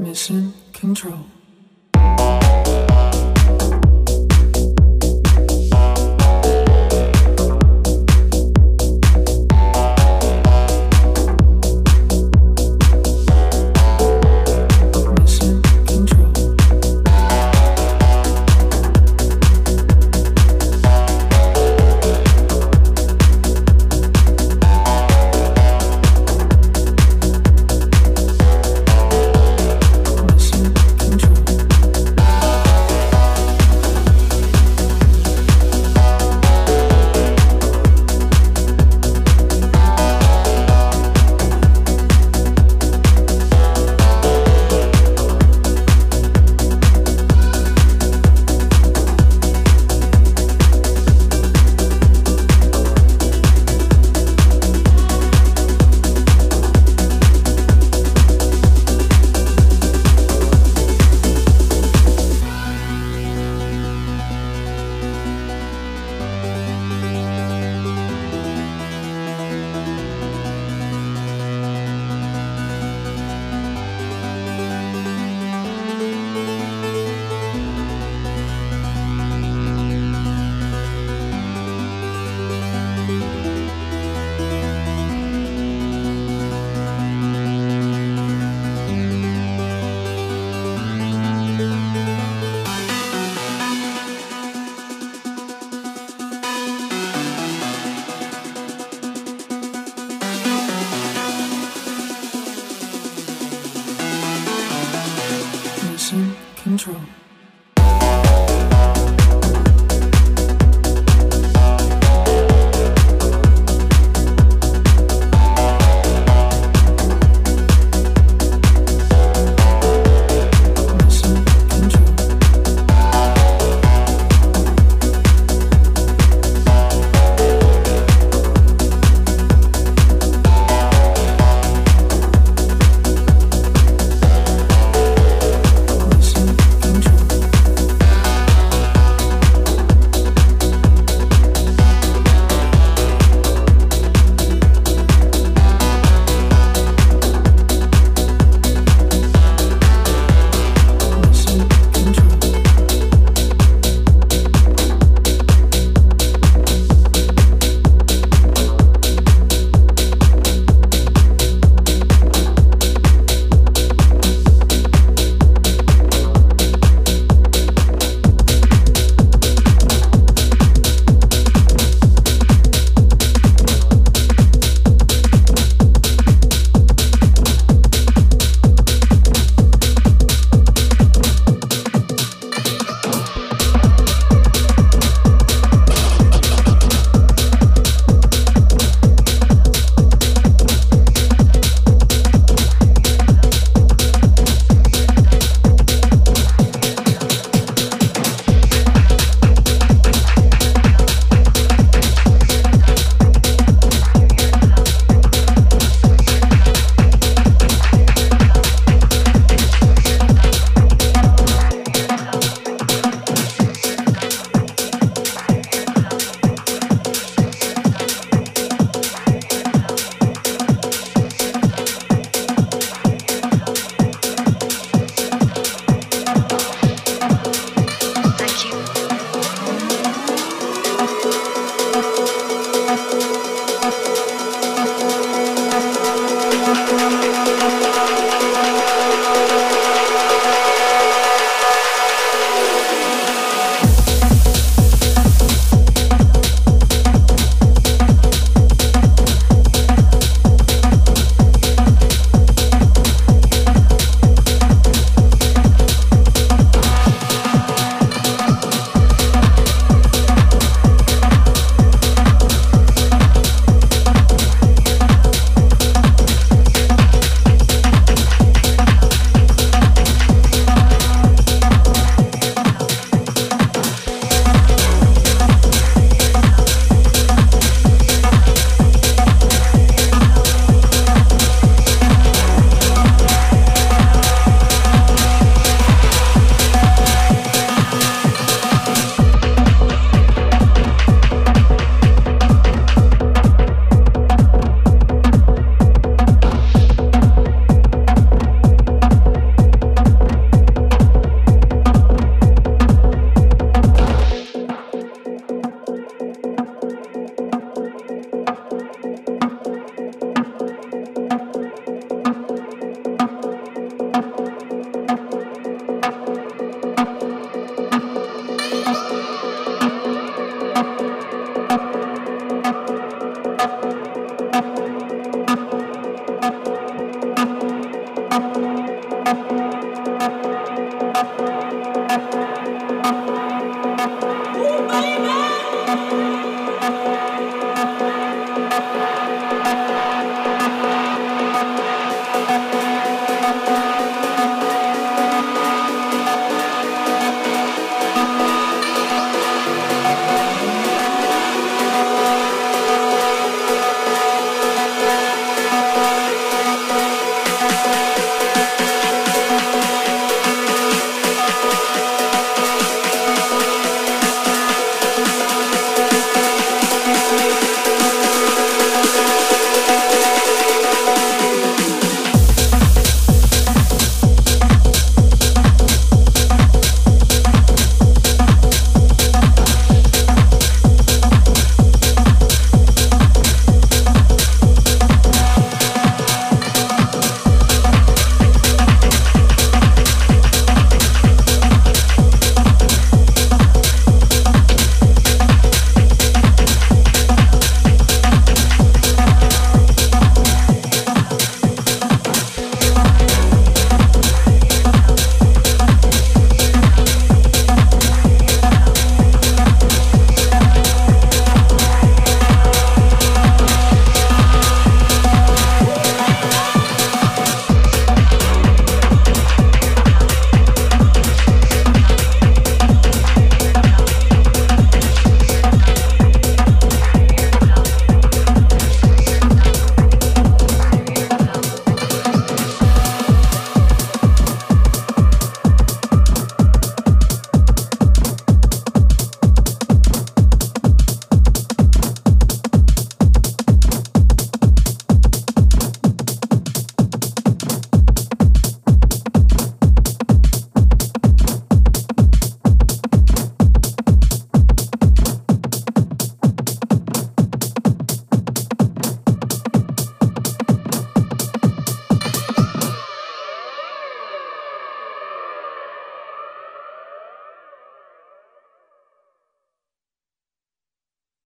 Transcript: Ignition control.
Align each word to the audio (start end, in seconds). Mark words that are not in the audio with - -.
Ignition 0.00 0.54
control. 0.72 1.39